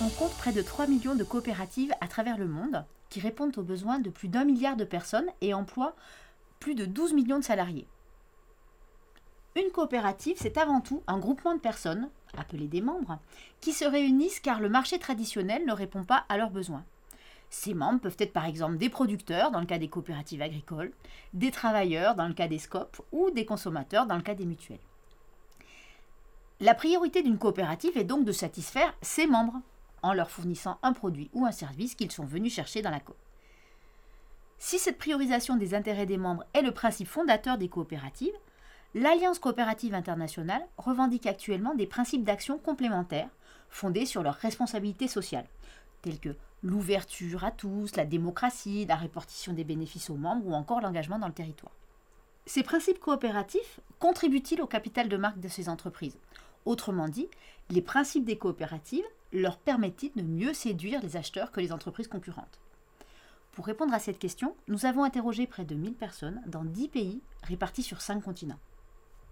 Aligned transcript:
On 0.00 0.08
compte 0.10 0.34
près 0.38 0.52
de 0.52 0.62
3 0.62 0.86
millions 0.86 1.14
de 1.14 1.24
coopératives 1.24 1.92
à 2.00 2.08
travers 2.08 2.36
le 2.36 2.46
monde 2.46 2.84
qui 3.08 3.20
répondent 3.20 3.56
aux 3.56 3.62
besoins 3.62 3.98
de 3.98 4.10
plus 4.10 4.28
d'un 4.28 4.44
milliard 4.44 4.76
de 4.76 4.84
personnes 4.84 5.28
et 5.40 5.54
emploient 5.54 5.94
plus 6.60 6.74
de 6.74 6.84
12 6.84 7.12
millions 7.12 7.38
de 7.38 7.44
salariés. 7.44 7.86
Une 9.56 9.70
coopérative, 9.70 10.36
c'est 10.38 10.58
avant 10.58 10.80
tout 10.80 11.02
un 11.06 11.18
groupement 11.18 11.54
de 11.54 11.60
personnes, 11.60 12.10
appelées 12.36 12.66
des 12.66 12.80
membres, 12.80 13.18
qui 13.60 13.72
se 13.72 13.84
réunissent 13.84 14.40
car 14.40 14.60
le 14.60 14.68
marché 14.68 14.98
traditionnel 14.98 15.64
ne 15.64 15.72
répond 15.72 16.04
pas 16.04 16.24
à 16.28 16.36
leurs 16.36 16.50
besoins. 16.50 16.84
Ces 17.50 17.72
membres 17.72 18.00
peuvent 18.00 18.16
être 18.18 18.32
par 18.32 18.46
exemple 18.46 18.78
des 18.78 18.88
producteurs 18.88 19.52
dans 19.52 19.60
le 19.60 19.66
cas 19.66 19.78
des 19.78 19.88
coopératives 19.88 20.42
agricoles, 20.42 20.92
des 21.34 21.52
travailleurs 21.52 22.16
dans 22.16 22.26
le 22.26 22.34
cas 22.34 22.48
des 22.48 22.58
scopes 22.58 23.00
ou 23.12 23.30
des 23.30 23.46
consommateurs 23.46 24.06
dans 24.06 24.16
le 24.16 24.22
cas 24.22 24.34
des 24.34 24.44
mutuelles. 24.44 24.80
La 26.64 26.74
priorité 26.74 27.22
d'une 27.22 27.36
coopérative 27.36 27.98
est 27.98 28.04
donc 28.04 28.24
de 28.24 28.32
satisfaire 28.32 28.94
ses 29.02 29.26
membres 29.26 29.60
en 30.00 30.14
leur 30.14 30.30
fournissant 30.30 30.78
un 30.82 30.94
produit 30.94 31.28
ou 31.34 31.44
un 31.44 31.52
service 31.52 31.94
qu'ils 31.94 32.10
sont 32.10 32.24
venus 32.24 32.54
chercher 32.54 32.80
dans 32.80 32.90
la 32.90 33.00
coop. 33.00 33.18
Si 34.56 34.78
cette 34.78 34.96
priorisation 34.96 35.56
des 35.56 35.74
intérêts 35.74 36.06
des 36.06 36.16
membres 36.16 36.46
est 36.54 36.62
le 36.62 36.72
principe 36.72 37.08
fondateur 37.08 37.58
des 37.58 37.68
coopératives, 37.68 38.32
l'Alliance 38.94 39.38
coopérative 39.40 39.92
internationale 39.92 40.66
revendique 40.78 41.26
actuellement 41.26 41.74
des 41.74 41.86
principes 41.86 42.24
d'action 42.24 42.56
complémentaires 42.56 43.28
fondés 43.68 44.06
sur 44.06 44.22
leur 44.22 44.36
responsabilité 44.36 45.06
sociale, 45.06 45.44
tels 46.00 46.18
que 46.18 46.34
l'ouverture 46.62 47.44
à 47.44 47.50
tous, 47.50 47.94
la 47.94 48.06
démocratie, 48.06 48.86
la 48.86 48.96
répartition 48.96 49.52
des 49.52 49.64
bénéfices 49.64 50.08
aux 50.08 50.16
membres 50.16 50.46
ou 50.46 50.54
encore 50.54 50.80
l'engagement 50.80 51.18
dans 51.18 51.28
le 51.28 51.34
territoire. 51.34 51.74
Ces 52.46 52.62
principes 52.62 53.00
coopératifs 53.00 53.80
contribuent-ils 53.98 54.62
au 54.62 54.66
capital 54.66 55.10
de 55.10 55.16
marque 55.18 55.40
de 55.40 55.48
ces 55.48 55.68
entreprises? 55.68 56.18
Autrement 56.66 57.08
dit, 57.08 57.28
les 57.70 57.82
principes 57.82 58.24
des 58.24 58.38
coopératives 58.38 59.04
leur 59.32 59.58
permettent-ils 59.58 60.12
de 60.14 60.22
mieux 60.22 60.54
séduire 60.54 61.02
les 61.02 61.16
acheteurs 61.16 61.50
que 61.52 61.60
les 61.60 61.72
entreprises 61.72 62.08
concurrentes? 62.08 62.58
Pour 63.52 63.66
répondre 63.66 63.94
à 63.94 63.98
cette 63.98 64.18
question, 64.18 64.56
nous 64.66 64.86
avons 64.86 65.04
interrogé 65.04 65.46
près 65.46 65.64
de 65.64 65.74
1000 65.74 65.94
personnes 65.94 66.42
dans 66.46 66.64
10 66.64 66.88
pays 66.88 67.20
répartis 67.42 67.82
sur 67.82 68.00
5 68.00 68.20
continents. 68.22 68.58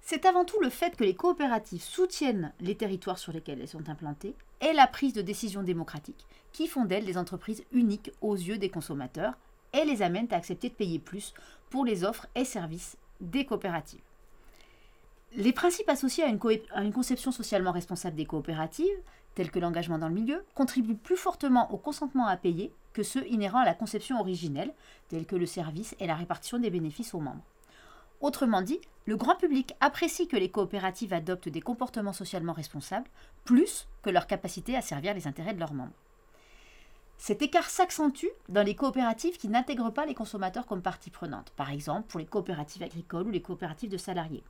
C'est 0.00 0.24
avant 0.24 0.44
tout 0.44 0.60
le 0.60 0.70
fait 0.70 0.96
que 0.96 1.04
les 1.04 1.16
coopératives 1.16 1.82
soutiennent 1.82 2.52
les 2.60 2.76
territoires 2.76 3.18
sur 3.18 3.32
lesquels 3.32 3.60
elles 3.60 3.68
sont 3.68 3.88
implantées 3.88 4.36
et 4.60 4.72
la 4.72 4.86
prise 4.86 5.12
de 5.12 5.20
décision 5.20 5.62
démocratique 5.62 6.26
qui 6.52 6.68
font 6.68 6.84
d'elles 6.84 7.04
des 7.04 7.18
entreprises 7.18 7.64
uniques 7.72 8.12
aux 8.20 8.36
yeux 8.36 8.56
des 8.56 8.70
consommateurs 8.70 9.34
et 9.72 9.84
les 9.84 10.02
amènent 10.02 10.32
à 10.32 10.36
accepter 10.36 10.68
de 10.68 10.74
payer 10.74 10.98
plus 10.98 11.34
pour 11.70 11.84
les 11.84 12.04
offres 12.04 12.28
et 12.34 12.44
services 12.44 12.96
des 13.20 13.44
coopératives. 13.44 14.00
Les 15.36 15.52
principes 15.52 15.90
associés 15.90 16.24
à 16.24 16.28
une, 16.28 16.92
conception 16.92 17.30
socialement 17.30 17.72
responsable 17.72 18.16
des 18.16 18.24
coopératives, 18.24 18.98
tels 19.34 19.50
que 19.50 19.58
l'engagement 19.58 19.98
dans 19.98 20.08
le 20.08 20.14
milieu, 20.14 20.42
contribuent 20.54 20.96
plus 20.96 21.18
fortement 21.18 21.70
au 21.72 21.76
consentement 21.76 22.26
à 22.26 22.38
payer 22.38 22.72
que 22.94 23.02
ceux 23.02 23.26
inhérents 23.28 23.60
à 23.60 23.66
la 23.66 23.74
conception 23.74 24.18
originelle, 24.18 24.72
tels 25.08 25.26
que 25.26 25.36
le 25.36 25.44
service 25.44 25.94
et 26.00 26.06
la 26.06 26.14
répartition 26.14 26.58
des 26.58 26.70
bénéfices 26.70 27.12
aux 27.12 27.20
membres. 27.20 27.44
Autrement 28.22 28.62
dit, 28.62 28.80
le 29.04 29.18
grand 29.18 29.36
public 29.36 29.74
apprécie 29.80 30.26
que 30.26 30.38
les 30.38 30.50
coopératives 30.50 31.12
adoptent 31.12 31.50
des 31.50 31.60
comportements 31.60 32.14
socialement 32.14 32.54
responsables 32.54 33.10
plus 33.44 33.86
que 34.02 34.08
leur 34.08 34.26
capacité 34.26 34.74
à 34.74 34.80
servir 34.80 35.12
les 35.12 35.26
intérêts 35.26 35.52
de 35.52 35.60
leurs 35.60 35.74
membres. 35.74 35.92
Cet 37.18 37.42
écart 37.42 37.68
s'accentue 37.68 38.26
dans 38.48 38.62
les 38.62 38.74
coopératives 38.74 39.36
qui 39.36 39.48
n'intègrent 39.48 39.92
pas 39.92 40.06
les 40.06 40.14
consommateurs 40.14 40.64
comme 40.64 40.82
partie 40.82 41.10
prenante, 41.10 41.50
par 41.56 41.70
exemple 41.70 42.08
pour 42.08 42.20
les 42.20 42.26
coopératives 42.26 42.82
agricoles 42.82 43.26
ou 43.26 43.30
les 43.30 43.42
coopératives 43.42 43.90
de 43.90 43.98
salariés. 43.98 44.42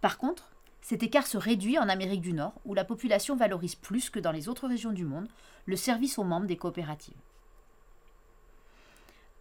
Par 0.00 0.18
contre, 0.18 0.50
cet 0.80 1.02
écart 1.02 1.26
se 1.26 1.36
réduit 1.36 1.78
en 1.78 1.88
Amérique 1.88 2.20
du 2.20 2.32
Nord, 2.32 2.54
où 2.64 2.74
la 2.74 2.84
population 2.84 3.36
valorise 3.36 3.74
plus 3.74 4.10
que 4.10 4.20
dans 4.20 4.32
les 4.32 4.48
autres 4.48 4.68
régions 4.68 4.92
du 4.92 5.04
monde 5.04 5.28
le 5.66 5.76
service 5.76 6.18
aux 6.18 6.24
membres 6.24 6.46
des 6.46 6.56
coopératives. 6.56 7.16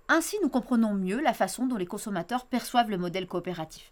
Ainsi, 0.09 0.38
nous 0.41 0.50
comprenons 0.50 0.94
mieux 0.94 1.22
la 1.22 1.34
façon 1.34 1.68
dont 1.68 1.75
les 1.75 1.85
consommateurs 1.85 2.45
perçoivent 2.45 2.90
le 2.90 2.97
modèle 2.97 3.28
coopératif. 3.28 3.91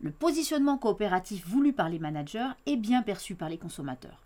Le 0.00 0.10
positionnement 0.10 0.78
coopératif 0.78 1.46
voulu 1.46 1.72
par 1.72 1.88
les 1.88 1.98
managers 1.98 2.48
est 2.66 2.76
bien 2.76 3.02
perçu 3.02 3.34
par 3.34 3.48
les 3.48 3.58
consommateurs. 3.58 4.22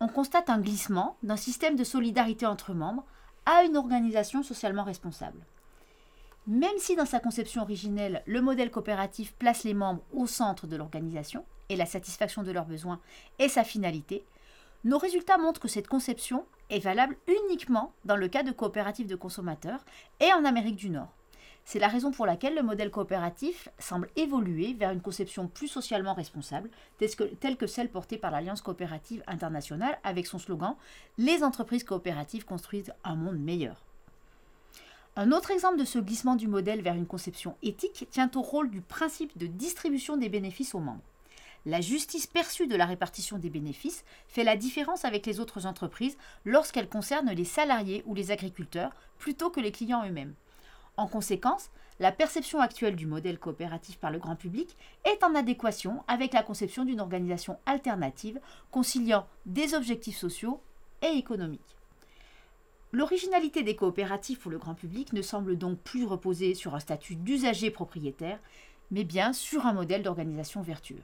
On 0.00 0.08
constate 0.08 0.50
un 0.50 0.60
glissement 0.60 1.16
d'un 1.22 1.36
système 1.36 1.76
de 1.76 1.84
solidarité 1.84 2.46
entre 2.46 2.74
membres 2.74 3.04
à 3.46 3.64
une 3.64 3.76
organisation 3.76 4.42
socialement 4.42 4.84
responsable. 4.84 5.40
Même 6.46 6.76
si 6.76 6.94
dans 6.94 7.06
sa 7.06 7.20
conception 7.20 7.62
originelle, 7.62 8.22
le 8.26 8.42
modèle 8.42 8.70
coopératif 8.70 9.32
place 9.34 9.64
les 9.64 9.72
membres 9.72 10.02
au 10.12 10.26
centre 10.26 10.66
de 10.66 10.76
l'organisation 10.76 11.46
et 11.70 11.76
la 11.76 11.86
satisfaction 11.86 12.42
de 12.42 12.52
leurs 12.52 12.66
besoins 12.66 13.00
est 13.38 13.48
sa 13.48 13.64
finalité, 13.64 14.26
nos 14.84 14.98
résultats 14.98 15.38
montrent 15.38 15.60
que 15.60 15.68
cette 15.68 15.88
conception 15.88 16.44
est 16.68 16.80
valable 16.80 17.16
uniquement 17.26 17.94
dans 18.04 18.16
le 18.16 18.28
cas 18.28 18.42
de 18.42 18.52
coopératives 18.52 19.06
de 19.06 19.16
consommateurs 19.16 19.86
et 20.20 20.30
en 20.34 20.44
Amérique 20.44 20.76
du 20.76 20.90
Nord. 20.90 21.14
C'est 21.64 21.78
la 21.78 21.88
raison 21.88 22.10
pour 22.10 22.26
laquelle 22.26 22.54
le 22.54 22.62
modèle 22.62 22.90
coopératif 22.90 23.70
semble 23.78 24.10
évoluer 24.16 24.74
vers 24.74 24.90
une 24.90 25.00
conception 25.00 25.48
plus 25.48 25.68
socialement 25.68 26.12
responsable, 26.12 26.68
telle 27.40 27.56
que, 27.56 27.66
celle 27.66 27.88
portée 27.88 28.18
par 28.18 28.30
l'Alliance 28.30 28.60
coopérative 28.60 29.24
internationale 29.26 29.98
avec 30.04 30.26
son 30.26 30.38
slogan 30.38 30.76
Les 31.16 31.42
entreprises 31.42 31.84
coopératives 31.84 32.44
construisent 32.44 32.92
un 33.02 33.14
monde 33.16 33.38
meilleur. 33.38 33.82
Un 35.16 35.30
autre 35.30 35.52
exemple 35.52 35.78
de 35.78 35.84
ce 35.84 36.00
glissement 36.00 36.34
du 36.34 36.48
modèle 36.48 36.82
vers 36.82 36.96
une 36.96 37.06
conception 37.06 37.56
éthique 37.62 38.08
tient 38.10 38.30
au 38.34 38.42
rôle 38.42 38.68
du 38.68 38.80
principe 38.80 39.38
de 39.38 39.46
distribution 39.46 40.16
des 40.16 40.28
bénéfices 40.28 40.74
aux 40.74 40.80
membres. 40.80 41.04
La 41.66 41.80
justice 41.80 42.26
perçue 42.26 42.66
de 42.66 42.74
la 42.74 42.84
répartition 42.84 43.38
des 43.38 43.48
bénéfices 43.48 44.04
fait 44.26 44.42
la 44.42 44.56
différence 44.56 45.04
avec 45.04 45.24
les 45.24 45.38
autres 45.38 45.66
entreprises 45.66 46.18
lorsqu'elle 46.44 46.88
concerne 46.88 47.30
les 47.30 47.44
salariés 47.44 48.02
ou 48.06 48.14
les 48.16 48.32
agriculteurs 48.32 48.90
plutôt 49.18 49.50
que 49.50 49.60
les 49.60 49.70
clients 49.70 50.04
eux-mêmes. 50.04 50.34
En 50.96 51.06
conséquence, 51.06 51.70
la 52.00 52.10
perception 52.10 52.58
actuelle 52.58 52.96
du 52.96 53.06
modèle 53.06 53.38
coopératif 53.38 53.98
par 53.98 54.10
le 54.10 54.18
grand 54.18 54.34
public 54.34 54.76
est 55.04 55.22
en 55.22 55.36
adéquation 55.36 56.02
avec 56.08 56.32
la 56.32 56.42
conception 56.42 56.84
d'une 56.84 57.00
organisation 57.00 57.56
alternative 57.66 58.40
conciliant 58.72 59.28
des 59.46 59.74
objectifs 59.74 60.18
sociaux 60.18 60.60
et 61.02 61.16
économiques. 61.16 61.76
L'originalité 62.94 63.64
des 63.64 63.74
coopératives 63.74 64.38
pour 64.38 64.52
le 64.52 64.58
grand 64.58 64.76
public 64.76 65.12
ne 65.14 65.20
semble 65.20 65.58
donc 65.58 65.80
plus 65.80 66.04
reposer 66.04 66.54
sur 66.54 66.76
un 66.76 66.78
statut 66.78 67.16
d'usager 67.16 67.72
propriétaire, 67.72 68.38
mais 68.92 69.02
bien 69.02 69.32
sur 69.32 69.66
un 69.66 69.72
modèle 69.72 70.04
d'organisation 70.04 70.62
vertueux. 70.62 71.02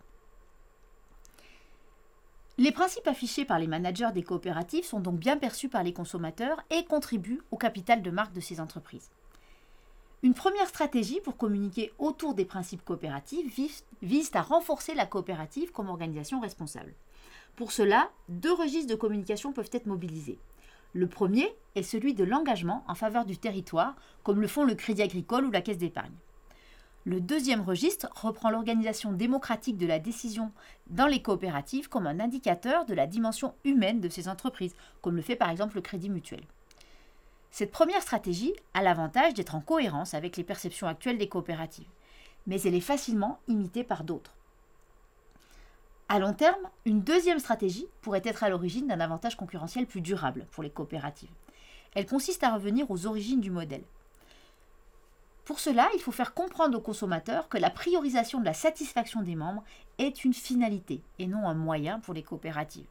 Les 2.59 2.71
principes 2.71 3.09
affichés 3.09 3.45
par 3.45 3.59
les 3.59 3.67
managers 3.67 4.11
des 4.15 4.23
coopératives 4.23 4.85
sont 4.85 5.01
donc 5.01 5.19
bien 5.19 5.37
perçus 5.37 5.69
par 5.69 5.83
les 5.83 5.93
consommateurs 5.93 6.63
et 6.71 6.85
contribuent 6.85 7.43
au 7.51 7.57
capital 7.57 8.03
de 8.03 8.11
marque 8.13 8.35
de 8.35 8.41
ces 8.41 8.61
entreprises. 8.61 9.11
Une 10.23 10.35
première 10.35 10.69
stratégie 10.69 11.21
pour 11.21 11.37
communiquer 11.37 11.93
autour 11.99 12.35
des 12.35 12.45
principes 12.45 12.85
coopératifs 12.85 13.53
vise, 14.01 14.31
à 14.35 14.43
renforcer 14.43 14.95
la 14.95 15.07
coopérative 15.07 15.73
comme 15.73 15.89
organisation 15.89 16.39
responsable. 16.39 16.95
Pour 17.57 17.73
cela, 17.73 18.13
deux 18.29 18.53
registres 18.53 18.93
de 18.93 18.95
communication 18.95 19.53
peuvent 19.53 19.71
être 19.73 19.87
mobilisés. 19.87 20.39
Le 20.93 21.07
premier 21.07 21.55
est 21.77 21.83
celui 21.83 22.15
de 22.15 22.25
l'engagement 22.25 22.85
en 22.89 22.95
faveur 22.95 23.25
du 23.25 23.39
territoire, 23.39 23.95
comme 24.25 24.41
le 24.41 24.49
font 24.49 24.65
le 24.65 24.75
Crédit 24.75 25.03
agricole 25.03 25.45
ou 25.45 25.51
la 25.51 25.61
Caisse 25.61 25.79
d'épargne. 25.79 26.15
Le 27.05 27.21
deuxième 27.21 27.63
registre 27.63 28.11
reprend 28.15 28.51
l'organisation 28.51 29.13
démocratique 29.13 29.79
de 29.79 29.87
la 29.87 29.99
décision 29.99 30.53
dans 30.89 31.07
les 31.07 31.23
coopératives 31.23 31.89
comme 31.89 32.07
un 32.07 32.21
indicateur 32.21 32.85
de 32.85 32.93
la 32.93 33.07
dimension 33.07 33.55
humaine 33.65 34.01
de 34.01 34.09
ces 34.09 34.29
entreprises, 34.29 34.75
comme 35.01 35.17
le 35.17 35.23
fait 35.23 35.37
par 35.37 35.49
exemple 35.49 35.77
le 35.77 35.83
Crédit 35.83 36.11
mutuel. 36.11 36.43
Cette 37.51 37.71
première 37.71 38.03
stratégie 38.03 38.53
a 38.75 38.83
l'avantage 38.83 39.35
d'être 39.35 39.55
en 39.55 39.61
cohérence 39.61 40.13
avec 40.15 40.37
les 40.37 40.45
perceptions 40.45 40.89
actuelles 40.89 41.19
des 41.19 41.29
coopératives, 41.29 41.89
mais 42.47 42.61
elle 42.63 42.75
est 42.75 42.81
facilement 42.81 43.39
imitée 43.49 43.85
par 43.85 44.05
d'autres. 44.05 44.35
À 46.13 46.19
long 46.19 46.33
terme, 46.33 46.69
une 46.87 47.03
deuxième 47.03 47.39
stratégie 47.39 47.87
pourrait 48.01 48.23
être 48.25 48.43
à 48.43 48.49
l'origine 48.49 48.89
d'un 48.89 48.99
avantage 48.99 49.37
concurrentiel 49.37 49.87
plus 49.87 50.01
durable 50.01 50.45
pour 50.51 50.65
les 50.65 50.69
coopératives. 50.69 51.31
Elle 51.95 52.05
consiste 52.05 52.43
à 52.43 52.53
revenir 52.53 52.91
aux 52.91 53.07
origines 53.07 53.41
du 53.41 53.53
modèle. 53.53 53.85
Pour 55.45 55.61
cela, 55.61 55.89
il 55.95 56.01
faut 56.01 56.11
faire 56.11 56.35
comprendre 56.35 56.77
aux 56.77 56.81
consommateurs 56.81 57.49
que 57.49 57.59
la 57.59 57.71
priorisation 57.71 58.41
de 58.41 58.45
la 58.45 58.55
satisfaction 58.55 59.23
des 59.23 59.37
membres 59.37 59.63
est 59.99 60.25
une 60.25 60.35
finalité 60.35 61.01
et 61.21 61.29
non 61.29 61.49
un 61.49 61.55
moyen 61.55 62.01
pour 62.01 62.13
les 62.13 62.25
coopératives. 62.25 62.89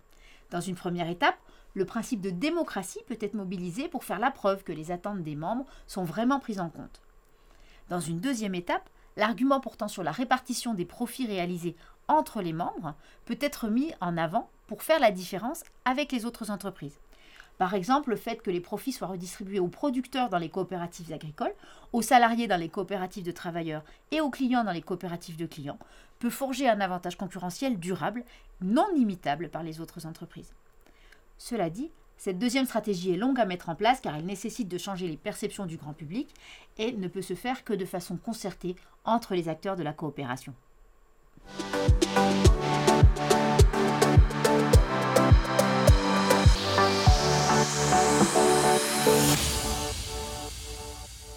Dans 0.49 0.61
une 0.61 0.75
première 0.75 1.09
étape, 1.09 1.37
le 1.73 1.83
principe 1.83 2.21
de 2.21 2.29
démocratie 2.29 3.03
peut 3.05 3.17
être 3.19 3.33
mobilisé 3.33 3.89
pour 3.89 4.05
faire 4.05 4.19
la 4.19 4.31
preuve 4.31 4.63
que 4.63 4.71
les 4.71 4.91
attentes 4.91 5.23
des 5.23 5.35
membres 5.35 5.65
sont 5.87 6.05
vraiment 6.05 6.39
prises 6.39 6.61
en 6.61 6.69
compte. 6.69 7.01
Dans 7.89 7.99
une 7.99 8.21
deuxième 8.21 8.55
étape, 8.55 8.89
l'argument 9.19 9.59
portant 9.59 9.87
sur 9.87 10.03
la 10.03 10.11
répartition 10.11 10.73
des 10.73 10.85
profits 10.85 11.27
réalisés 11.27 11.75
entre 12.07 12.41
les 12.41 12.53
membres 12.53 12.95
peut 13.25 13.37
être 13.39 13.67
mis 13.67 13.93
en 14.01 14.17
avant 14.17 14.49
pour 14.67 14.81
faire 14.81 14.99
la 14.99 15.11
différence 15.11 15.63
avec 15.85 16.11
les 16.11 16.25
autres 16.25 16.49
entreprises. 16.49 16.99
Par 17.57 17.73
exemple, 17.73 18.11
le 18.11 18.15
fait 18.15 18.41
que 18.41 18.51
les 18.51 18.61
profits 18.61 18.93
soient 18.93 19.09
redistribués 19.09 19.59
aux 19.59 19.67
producteurs 19.67 20.29
dans 20.29 20.37
les 20.37 20.49
coopératives 20.49 21.11
agricoles, 21.11 21.53
aux 21.91 22.01
salariés 22.01 22.47
dans 22.47 22.55
les 22.55 22.69
coopératives 22.69 23.25
de 23.25 23.31
travailleurs 23.31 23.83
et 24.11 24.21
aux 24.21 24.29
clients 24.29 24.63
dans 24.63 24.71
les 24.71 24.81
coopératives 24.81 25.35
de 25.35 25.45
clients 25.45 25.77
peut 26.19 26.29
forger 26.29 26.69
un 26.69 26.79
avantage 26.79 27.17
concurrentiel 27.17 27.77
durable, 27.77 28.23
non 28.61 28.87
imitable 28.95 29.49
par 29.49 29.63
les 29.63 29.81
autres 29.81 30.05
entreprises. 30.05 30.53
Cela 31.37 31.69
dit, 31.69 31.91
Cette 32.19 32.37
deuxième 32.37 32.65
stratégie 32.65 33.13
est 33.13 33.17
longue 33.17 33.39
à 33.39 33.45
mettre 33.45 33.69
en 33.69 33.75
place 33.75 34.01
car 34.01 34.13
elle 34.13 34.25
nécessite 34.25 34.67
de 34.67 34.77
changer 34.77 35.07
les 35.07 35.15
perceptions 35.15 35.65
du 35.65 35.77
grand 35.77 35.93
public 35.93 36.27
et 36.77 36.91
ne 36.91 37.07
peut 37.07 37.21
se 37.21 37.33
faire 37.33 37.63
que 37.63 37.71
de 37.71 37.85
façon 37.85 38.17
concertée 38.17 38.75
entre 39.05 39.35
les 39.35 39.47
acteurs 39.47 39.77
de 39.77 39.83
la 39.83 39.93
coopération. 39.93 40.53